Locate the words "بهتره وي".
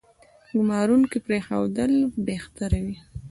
2.27-2.95